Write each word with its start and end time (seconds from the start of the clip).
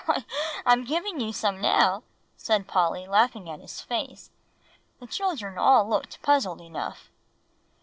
"Why, 0.05 0.25
I'm 0.65 0.83
giving 0.83 1.19
you 1.19 1.31
some 1.31 1.61
now," 1.61 2.01
said 2.35 2.65
Polly, 2.67 3.05
laughing 3.07 3.47
at 3.47 3.59
his 3.59 3.81
face. 3.81 4.31
The 4.99 5.05
children 5.05 5.59
all 5.59 5.87
looked 5.87 6.23
puzzled 6.23 6.59
enough. 6.61 7.11